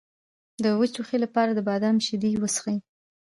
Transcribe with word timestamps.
د 0.63 0.65
وچ 0.79 0.89
ټوخي 0.95 1.17
لپاره 1.25 1.51
د 1.53 1.59
بادام 1.69 1.97
شیدې 2.05 2.31
وڅښئ 2.41 2.77